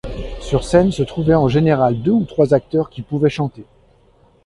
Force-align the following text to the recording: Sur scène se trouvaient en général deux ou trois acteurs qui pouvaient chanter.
Sur 0.39 0.63
scène 0.63 0.91
se 0.91 1.03
trouvaient 1.03 1.35
en 1.35 1.47
général 1.47 2.01
deux 2.01 2.09
ou 2.09 2.25
trois 2.25 2.55
acteurs 2.55 2.89
qui 2.89 3.03
pouvaient 3.03 3.29
chanter. 3.29 3.65